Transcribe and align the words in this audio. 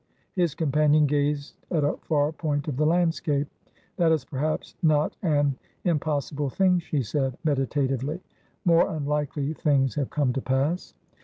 His 0.35 0.55
companion 0.55 1.05
gazed 1.05 1.53
at 1.69 1.83
a 1.83 1.95
far 1.97 2.31
point 2.31 2.67
of 2.67 2.75
the 2.75 2.87
landscape. 2.87 3.47
"That 3.97 4.11
is 4.11 4.25
perhaps 4.25 4.73
not 4.81 5.15
an 5.21 5.57
impossible 5.83 6.49
thing," 6.49 6.79
she 6.79 7.03
said, 7.03 7.37
meditatively. 7.43 8.19
"More 8.65 8.89
unlikely 8.89 9.53
things 9.53 9.93
have 9.93 10.09
come 10.09 10.33
to 10.33 10.41
pass." 10.41 10.95